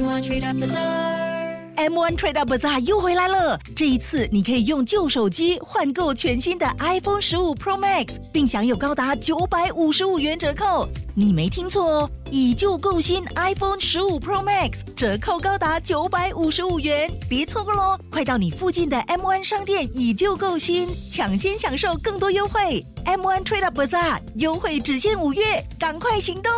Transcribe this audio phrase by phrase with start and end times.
[0.00, 1.74] M1 Trade Up Bazaar.
[1.76, 10.88] M1 Trade Up Bazaar 又回来了，这一次你可以用旧手机换购全新的 iPhone 十五 Pro Max，并享有高达九百五十五元折扣。
[11.14, 17.98] 你没听错哦，以旧购新 iPhone 十五 Pro Max 折扣高达九百五十五元，别错过喽！
[18.10, 22.82] 快到你附近的 M1 商店以旧购新，抢先享受更多优惠。
[23.04, 26.52] M1 Trade Up Bazaar 优惠只限五月，赶快行动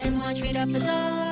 [0.00, 1.29] ！M1 Trade Up Bazaar.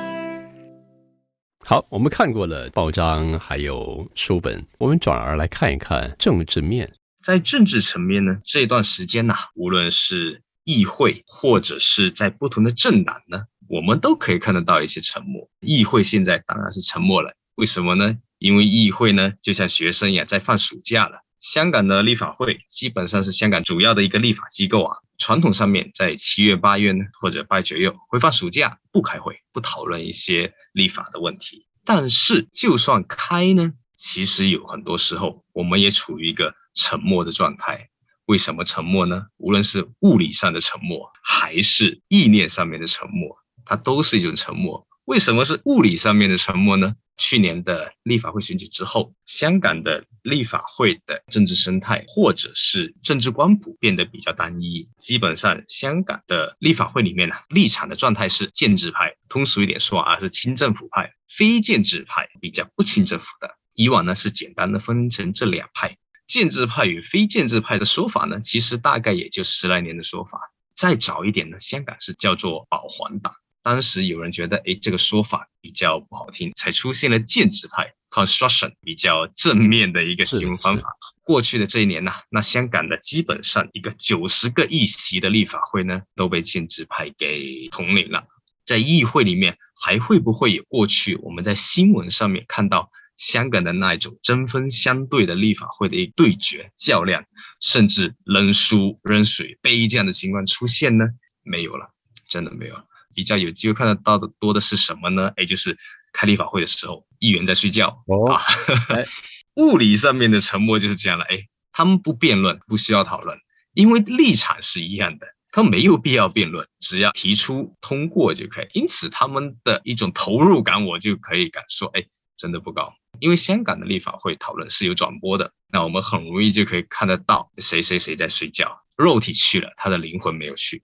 [1.69, 6.91] 好，我们看过了报章还有书本，我们转而来看一看政治面。
[7.21, 15.47] 在政治层面呢，这段时间呐、无论是议会或者是在不同的政党呢，我们都可以看得到一些沉默。
[15.59, 18.17] 议会现在当然是沉默了，为什么呢？
[18.39, 21.19] 因为议会呢，就像学生一样在放暑假了。
[21.39, 31.65] 香港的立法会基本上是香港主要的一个立法机构啊，传统上面在七月、八月呢，或者八九月会放暑假，不开会，不讨论一些立法的问题。
[31.91, 37.89] 但是就算开呢，其实有很多时候我们也处于一个沉默的状态。
[38.27, 39.25] 为什么沉默呢？
[39.37, 44.87] 无论是物理上的沉默，还是意念上面的沉默，它都是一种沉默。
[45.05, 46.93] 为什么是物理上面的沉默呢？
[47.19, 54.89] 去年的立法会选举之后，香港的立法会的政治生态或者是政治光谱变得比较单一。
[54.97, 63.57] 基本上，香港的立法会里面呢、立场的状态是建制派，通俗一点说啊，是亲政府派；非建制派比较不亲政府的。
[63.75, 70.39] 以往呢是简单的分成这两派，建制派与非建制派的说法呢，其实大概也就十来年的说法。
[70.73, 73.33] 再早一点呢，香港是叫做保皇党。
[73.61, 80.95] 当时有人觉得，哎，这个说法比较不好听，才出现了建制派 （construction） 比较正面的一个形容方法。
[81.23, 88.25] 过去的这一年呐、那香港的基本上一个九十个议席的立法会呢，都被建制派给统领了。
[88.65, 97.23] 在议会里面，还会不会有过去我们在新闻上面看到香港的那一种针锋相对的立法会的一个对决较量，
[97.59, 101.05] 甚至扔书、扔水杯这样的情况出现呢？
[101.43, 101.91] 没有了，
[102.27, 102.85] 真的没有了。
[103.15, 105.31] 比较有机会看得到的多的是什么呢？
[105.35, 105.77] 哎，就是
[106.13, 108.41] 开立法会的时候，议员在睡觉、哦啊
[108.95, 109.03] 哎。
[109.55, 111.25] 物理上面的沉默就是这样了。
[111.25, 111.41] 哎，
[111.73, 113.37] 他们不辩论，不需要讨论，
[113.73, 118.67] 因为立场是一样的，他们没有必要辩论，只要提出通过就可以。
[118.71, 122.05] 因此，他们的一种投入感，我就可以感受，哎，
[122.37, 122.93] 真的不高。
[123.19, 130.83] 因为香港的立法会讨论是有转播的，那我们很容易就可以看得到谁谁谁在睡觉，肉体去了，他的灵魂没有去。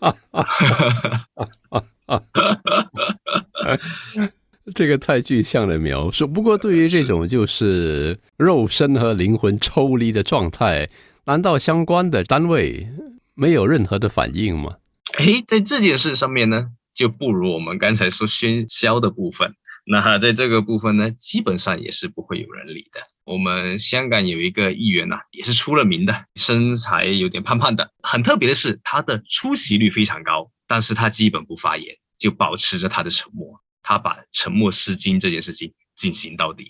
[0.00, 0.42] 哈哈哈
[1.70, 2.22] 哈哈
[3.64, 4.30] 哈
[4.74, 6.26] 这个太具象的描述。
[6.26, 10.88] 不过，对于这种就是肉身和灵魂抽离的状态，
[11.26, 12.88] 难道相关的单位
[13.34, 14.76] 没有任何的反应吗？
[15.18, 19.54] 哎，在这件事上面呢，就不如我们刚才说喧嚣的部分。
[19.86, 23.00] 那在这个部分呢，基本上也是不会有人理的。
[23.24, 27.90] 我们香港有一个议员呐、也是出了名的，身材有点胖胖的。
[28.02, 33.60] 很特别的是，他的出席率非常高，但是他基本不发言，就保持着他的沉默。
[33.82, 36.66] 他把沉默是金这件事情进行到底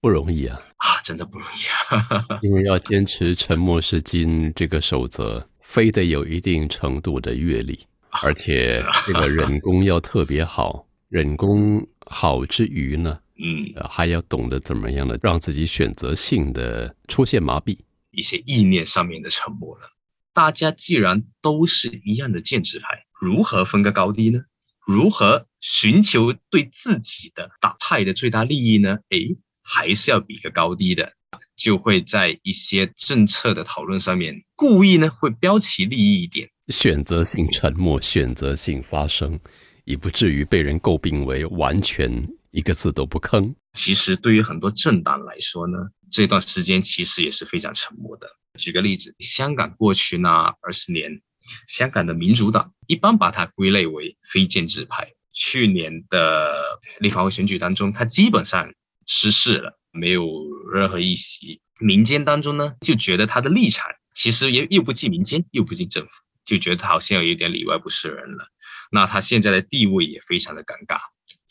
[0.00, 2.38] 不容易啊，啊，真的不容易啊。
[2.42, 7.78] 因为要坚持沉默是金这个守则，非得有一定程度的阅历，
[8.22, 10.86] 而且 这个忍功要特别好。
[11.08, 17.76] 忍功好之余呢，嗯，呃还要懂得怎么样的让自己选择性的出现麻痹。
[18.12, 19.90] 一些意念上面的沉默了。
[20.32, 24.44] 大家既然都是一样的建制派，如何分个高低呢？
[24.86, 28.98] 如何寻求对自己的党派的最大利益呢？
[29.10, 31.12] 诶，还是要比个高低的，
[31.56, 36.48] 就会在一些政策的讨论上面，故意呢会标奇立异一点。
[36.68, 39.38] 选择性沉默，选择性发声，
[39.84, 43.54] 以不至于被人诟病为完全一个字都不吭。
[43.72, 45.78] 其实对于很多政党来说呢，
[46.10, 48.28] 这段时间其实也是非常沉默的。
[48.58, 51.22] 举个例子，香港过去那二十年，
[51.66, 55.12] 香港的民主党一般把它归类为非建制派。
[55.32, 58.70] 去年的立法会选举当中，它基本上
[59.06, 60.28] 失势了，没有
[60.70, 61.62] 任何一席。
[61.80, 66.10] 民间当中呢，就觉得他的立场其实也又不进民间，又不进政府，
[66.44, 68.46] 就觉得他好像有点里外不是人了。
[68.90, 70.98] 那他现在的地位也非常的尴尬，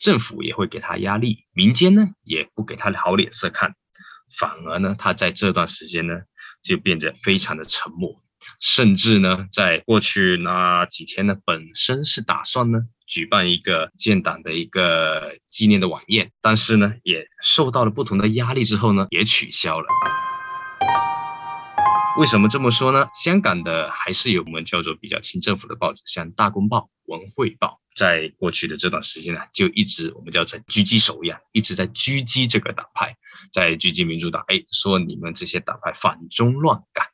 [0.02, 3.76] 政府也会给他压力，民间呢也不给他好脸色看，
[4.36, 6.14] 反而呢，他在这段时间呢
[6.60, 8.20] 就变得非常的沉默，
[8.58, 19.86] 甚至呢，在过去那几天呢，本身是打算呢举办一个建党的一个纪念的晚宴，但是呢，也受到了不同的压力之后呢，也取消了。
[22.18, 23.08] 为什么这么说呢？
[23.14, 33.16] 香港的还是有我们叫做比较亲政府的报纸，像《大公报》《文汇报》，在过去的这段时间呢，就一直我们叫做狙击手一样，一直在狙击这个党派，
[33.50, 34.44] 在狙击民主党。
[34.48, 37.06] 哎，说你们这些党派反中乱港，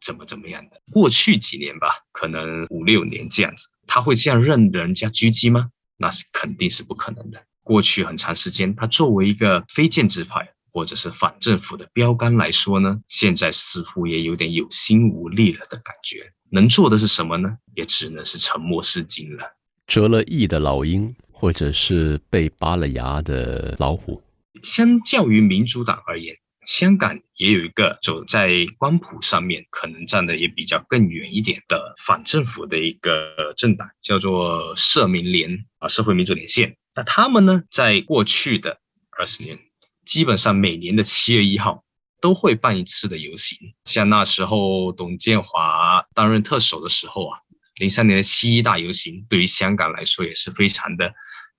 [0.00, 0.80] 怎么怎么样的？
[0.90, 5.68] 过去几年吧，可能五六年这样子，他会这样任人家狙击吗？
[5.98, 7.44] 那是肯定是不可能的。
[7.62, 10.54] 过去很长时间，他作为一个非建制派。
[10.76, 16.34] 或者是反政府的标杆来说呢，现在似乎也有点有心无力了的感觉。
[16.50, 17.56] 能做的是什么呢？
[17.74, 19.56] 也只能是沉默是金了。
[19.86, 24.22] 折了翼的老鹰，或者是被拔了牙的老虎。
[24.62, 26.36] 相较于民主党而言，
[26.66, 36.76] 香港也有一个走在光谱上面，可能站的也比较更远一点的反政府的一个政党，叫做社民联啊，社会民主连线。
[36.94, 38.78] 那他们呢，在过去的
[39.16, 39.58] 二十年。
[40.06, 41.84] 基本上每年的七月一号
[42.20, 47.38] 都会办一次的游行，像那时候董建华担任特首的时候啊，
[47.74, 51.12] 零三年的七一大游行，对于香港来说也是非常的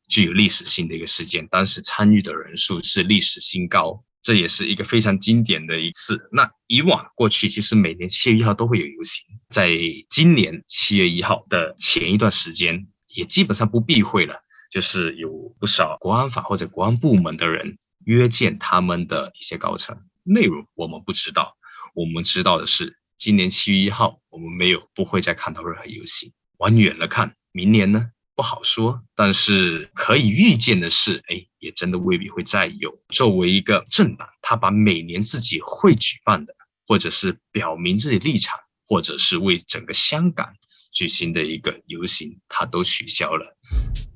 [0.10, 6.30] 具有历史性的一个事件，当时参与的人数是历史新高，这也是一个非常经典的一次。
[6.32, 9.70] 那以往过去其实每年七月一号都会有游行，在
[10.10, 14.42] 今年七月一号的前一段时间，也基本上不避讳了，
[14.72, 17.78] 就是有不少国安法或者国安部门的人。
[18.08, 21.58] 约见他们的一些高层，内容我们不知道。
[21.94, 26.32] 我们知道的是，今年七月一号，我们没有不会再看到任何游行。
[26.58, 29.04] 往远了看，明年呢不好说。
[29.14, 32.98] 但是可以预见的是，哎，也真的未必会再有。
[33.10, 36.56] 作为一个政党，他把每年自己会举办的，
[36.88, 38.58] 或者是表明自己立场，
[38.88, 40.54] 或者是为整个香港
[40.94, 43.58] 举行的一个游行，他都取消了，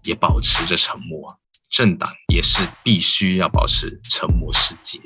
[0.06, 1.42] 也保持着沉默。
[1.70, 5.02] 政党也是必须要保持沉默是金。